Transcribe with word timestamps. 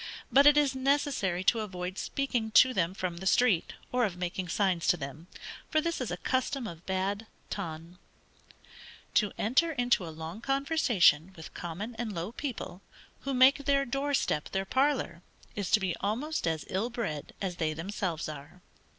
But 0.31 0.47
it 0.47 0.57
is 0.57 0.73
necessary 0.73 1.43
to 1.43 1.59
avoid 1.59 1.99
speaking 1.99 2.49
to 2.53 2.73
them 2.73 2.95
from 2.95 3.17
the 3.17 3.27
street, 3.27 3.73
or 3.91 4.03
of 4.03 4.17
making 4.17 4.47
signs 4.49 4.87
to 4.87 4.97
them, 4.97 5.27
for 5.69 5.79
this 5.79 6.01
is 6.01 6.09
a 6.09 6.17
custom 6.17 6.65
of 6.65 6.87
bad 6.87 7.27
ton. 7.51 7.99
To 9.13 9.31
enter 9.37 9.73
into 9.73 10.03
a 10.07 10.09
long 10.09 10.41
conversation 10.41 11.33
with 11.35 11.53
common 11.53 11.93
and 11.99 12.13
low 12.15 12.31
people, 12.31 12.81
who 13.19 13.35
make 13.35 13.65
their 13.65 13.85
door 13.85 14.15
step 14.15 14.49
their 14.49 14.65
parlor, 14.65 15.21
is 15.55 15.69
to 15.69 15.79
be 15.79 15.95
almost 15.97 16.47
as 16.47 16.65
ill 16.67 16.89
bred 16.89 17.35
as 17.39 17.57
they 17.57 17.75
themselves 17.75 18.27
are. 18.27 18.63